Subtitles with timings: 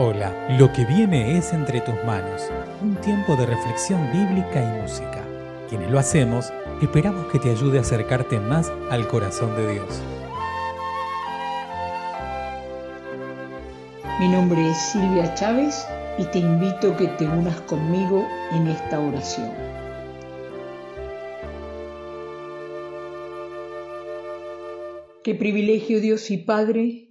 [0.00, 5.24] Hola, lo que viene es entre tus manos, un tiempo de reflexión bíblica y música.
[5.68, 10.00] Quienes lo hacemos, esperamos que te ayude a acercarte más al corazón de Dios.
[14.20, 15.84] Mi nombre es Silvia Chávez
[16.16, 19.50] y te invito a que te unas conmigo en esta oración.
[25.24, 27.07] Qué privilegio Dios y Padre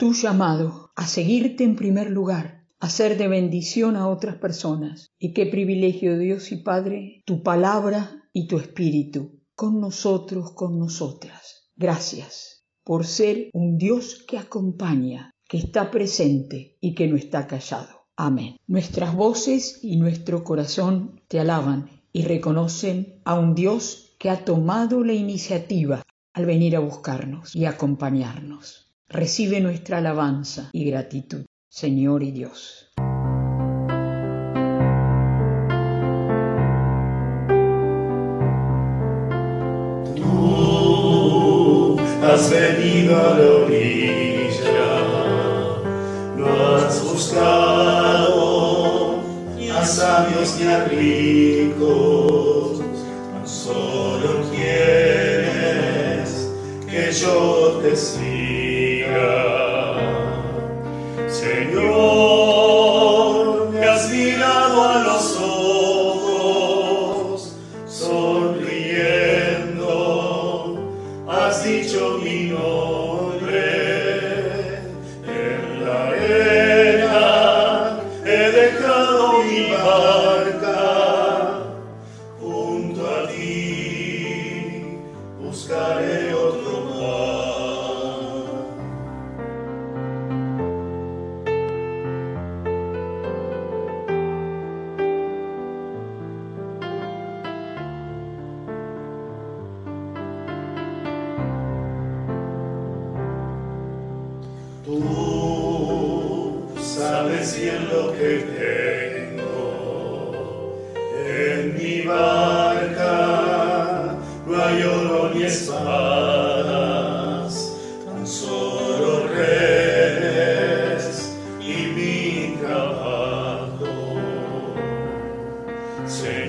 [0.00, 5.10] tu llamado a seguirte en primer lugar, a ser de bendición a otras personas.
[5.18, 11.68] Y qué privilegio Dios y Padre, tu palabra y tu espíritu con nosotros, con nosotras.
[11.76, 18.06] Gracias por ser un Dios que acompaña, que está presente y que no está callado.
[18.16, 18.56] Amén.
[18.66, 25.04] Nuestras voces y nuestro corazón te alaban y reconocen a un Dios que ha tomado
[25.04, 28.89] la iniciativa al venir a buscarnos y acompañarnos.
[29.12, 32.92] Recibe nuestra alabanza y gratitud, Señor y Dios.
[40.14, 45.02] Tú has venido a la orilla,
[46.36, 48.44] no has buscado
[49.56, 52.78] ni a sabios ni a ricos,
[53.32, 56.48] tan solo quieres
[56.88, 58.59] que yo te siga.
[104.84, 108.89] Tú sabes bien lo que tengo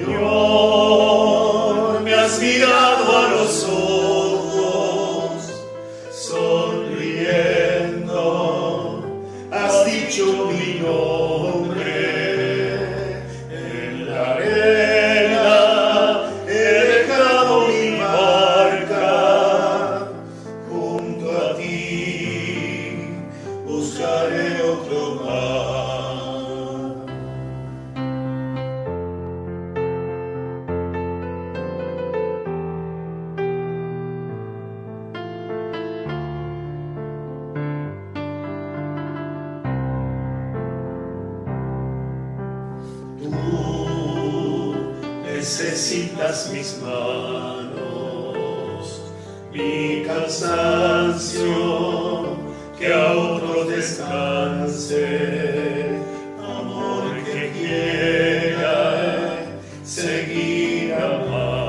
[0.00, 3.69] Señor, me has mirado a los ojos,
[45.40, 47.80] necesitas mis manos,
[49.50, 51.48] mi cansancio,
[52.78, 55.06] que a otro descanse,
[56.38, 59.46] amor que quiera
[59.82, 61.59] seguir amando.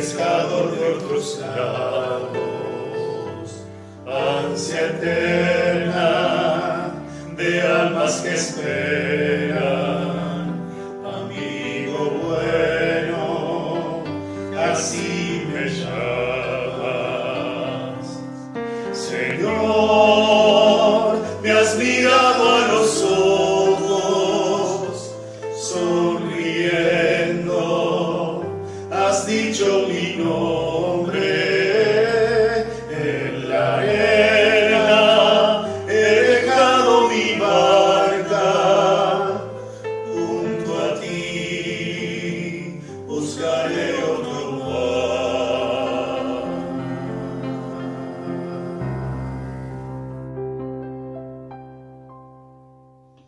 [0.00, 2.40] Pescador de otros lados,
[4.06, 6.08] ansia eterna
[7.36, 8.89] de almas que esperan,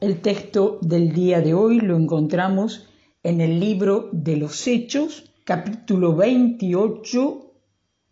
[0.00, 2.88] El texto del día de hoy lo encontramos
[3.24, 7.52] en el libro de los Hechos, capítulo 28,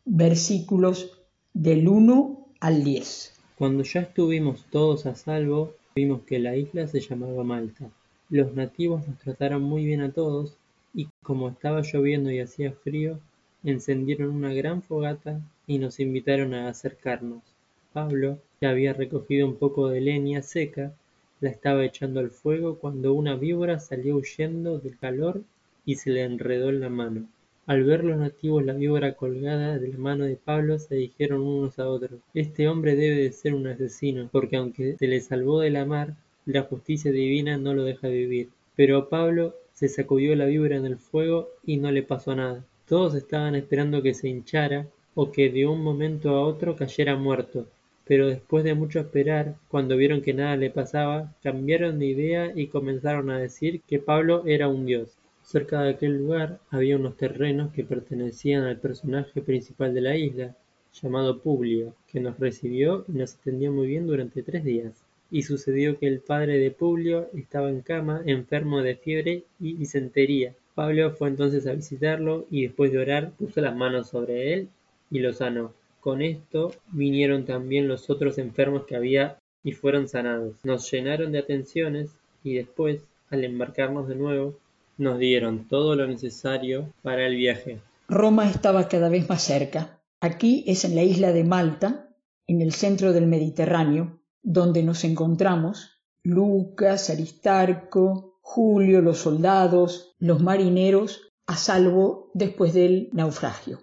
[0.04, 1.16] versículos
[1.54, 3.40] del 1 al 10.
[3.56, 7.88] Cuando ya estuvimos todos a salvo, vimos que la isla se llamaba Malta.
[8.30, 10.56] Los nativos nos trataron muy bien a todos
[10.92, 13.20] y como estaba lloviendo y hacía frío,
[13.62, 17.44] encendieron una gran fogata y nos invitaron a acercarnos.
[17.92, 20.92] Pablo, que había recogido un poco de leña seca,
[21.40, 25.42] la estaba echando al fuego cuando una víbora salió huyendo del calor
[25.84, 27.28] y se le enredó en la mano.
[27.66, 31.78] Al ver los nativos la víbora colgada de la mano de Pablo, se dijeron unos
[31.78, 35.70] a otros, Este hombre debe de ser un asesino, porque aunque se le salvó de
[35.70, 38.50] la mar, la justicia divina no lo deja vivir.
[38.76, 42.64] Pero Pablo se sacudió la víbora en el fuego y no le pasó nada.
[42.86, 44.86] Todos estaban esperando que se hinchara
[45.16, 47.66] o que de un momento a otro cayera muerto,
[48.06, 52.68] pero después de mucho esperar, cuando vieron que nada le pasaba, cambiaron de idea y
[52.68, 55.18] comenzaron a decir que Pablo era un dios.
[55.42, 60.56] Cerca de aquel lugar había unos terrenos que pertenecían al personaje principal de la isla,
[60.92, 65.04] llamado Publio, que nos recibió y nos atendió muy bien durante tres días.
[65.30, 70.54] Y sucedió que el padre de Publio estaba en cama, enfermo de fiebre y disentería.
[70.76, 74.68] Pablo fue entonces a visitarlo y después de orar puso las manos sobre él
[75.10, 75.72] y lo sanó.
[76.06, 80.54] Con esto vinieron también los otros enfermos que había y fueron sanados.
[80.62, 82.10] Nos llenaron de atenciones
[82.44, 84.54] y después, al embarcarnos de nuevo,
[84.98, 87.80] nos dieron todo lo necesario para el viaje.
[88.08, 89.98] Roma estaba cada vez más cerca.
[90.20, 92.14] Aquí es en la isla de Malta,
[92.46, 95.90] en el centro del Mediterráneo, donde nos encontramos
[96.22, 103.80] Lucas, Aristarco, Julio, los soldados, los marineros, a salvo después del naufragio.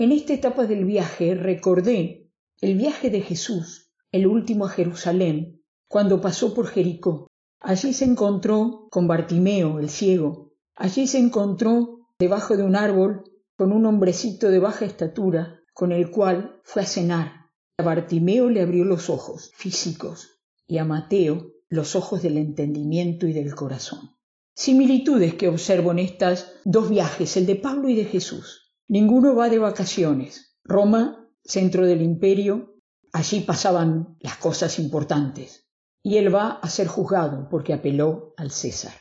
[0.00, 2.30] En esta etapa del viaje recordé
[2.60, 7.26] el viaje de Jesús, el último a Jerusalén, cuando pasó por Jericó.
[7.58, 10.52] Allí se encontró con Bartimeo, el ciego.
[10.76, 13.24] Allí se encontró debajo de un árbol
[13.56, 17.50] con un hombrecito de baja estatura, con el cual fue a cenar.
[17.76, 23.32] A Bartimeo le abrió los ojos físicos y a Mateo los ojos del entendimiento y
[23.32, 24.16] del corazón.
[24.54, 28.67] Similitudes que observo en estas dos viajes, el de Pablo y de Jesús.
[28.88, 30.56] Ninguno va de vacaciones.
[30.64, 32.76] Roma, centro del imperio,
[33.12, 35.68] allí pasaban las cosas importantes.
[36.02, 38.94] Y él va a ser juzgado porque apeló al César.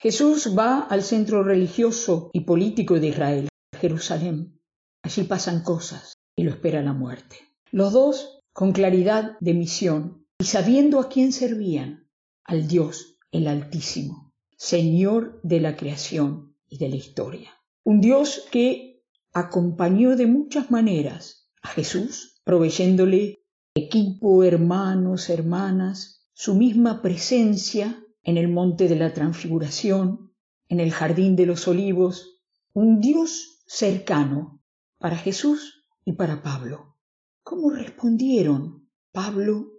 [0.00, 3.48] Jesús va al centro religioso y político de Israel,
[3.78, 4.60] Jerusalén.
[5.02, 7.36] Allí pasan cosas y lo espera la muerte.
[7.70, 12.08] Los dos con claridad de misión y sabiendo a quién servían,
[12.44, 17.50] al Dios, el Altísimo, Señor de la creación y de la historia.
[17.84, 18.87] Un Dios que
[19.32, 23.44] acompañó de muchas maneras a Jesús, proveyéndole
[23.74, 30.32] equipo, hermanos, hermanas, su misma presencia en el monte de la transfiguración,
[30.68, 32.40] en el jardín de los olivos,
[32.72, 34.62] un Dios cercano
[34.98, 36.96] para Jesús y para Pablo.
[37.42, 39.72] ¿Cómo respondieron Pablo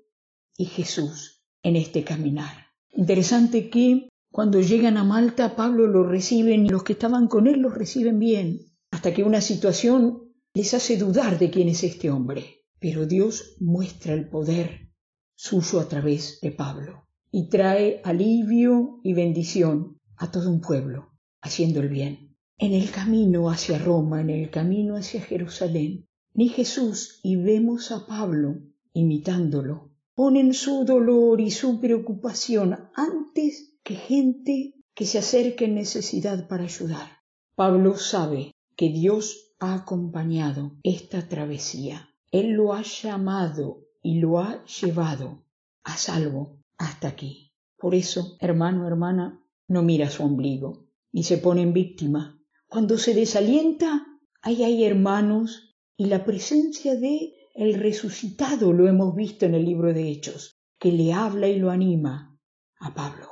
[0.58, 2.68] y Jesús en este caminar?
[2.92, 7.60] Interesante que cuando llegan a Malta, Pablo lo reciben y los que estaban con él
[7.60, 8.69] los reciben bien,
[9.00, 12.66] hasta que una situación les hace dudar de quién es este hombre.
[12.80, 14.90] Pero Dios muestra el poder
[15.36, 21.80] suyo a través de Pablo y trae alivio y bendición a todo un pueblo, haciendo
[21.80, 22.36] el bien.
[22.58, 28.06] En el camino hacia Roma, en el camino hacia Jerusalén, ni Jesús y vemos a
[28.06, 28.58] Pablo
[28.92, 29.94] imitándolo.
[30.14, 36.66] Ponen su dolor y su preocupación antes que gente que se acerque en necesidad para
[36.66, 37.08] ayudar.
[37.56, 42.16] Pablo sabe que Dios ha acompañado esta travesía.
[42.32, 45.44] Él lo ha llamado y lo ha llevado
[45.84, 47.52] a salvo hasta aquí.
[47.78, 52.42] Por eso, hermano, hermana, no mira su ombligo ni se pone en víctima.
[52.70, 54.08] Cuando se desalienta,
[54.42, 59.94] ahí hay hermanos y la presencia de el resucitado lo hemos visto en el libro
[59.94, 62.40] de Hechos, que le habla y lo anima
[62.80, 63.28] a Pablo.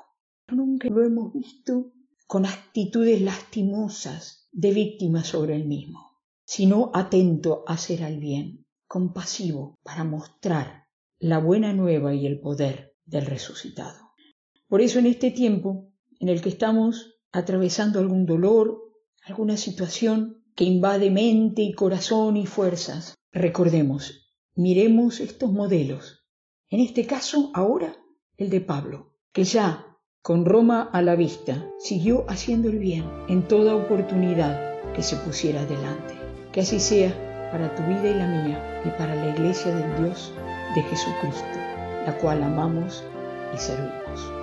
[0.49, 1.93] Nunca lo hemos visto
[2.27, 9.75] con actitudes lastimosas de víctima sobre él mismo, sino atento a hacer al bien, compasivo
[9.83, 10.87] para mostrar
[11.19, 14.13] la buena nueva y el poder del resucitado.
[14.67, 18.81] Por eso en este tiempo en el que estamos atravesando algún dolor,
[19.21, 23.13] alguna situación, que invade mente y corazón y fuerzas.
[23.31, 26.25] Recordemos, miremos estos modelos.
[26.71, 27.95] En este caso, ahora,
[28.37, 29.86] el de Pablo, que ya
[30.27, 34.59] con Roma a la vista, siguió haciendo el bien en toda oportunidad
[34.93, 36.15] que se pusiera adelante.
[36.51, 37.13] Que así sea
[37.49, 40.33] para tu vida y la mía y para la iglesia del Dios
[40.75, 41.47] de Jesucristo,
[42.05, 43.05] la cual amamos
[43.55, 44.33] y servimos.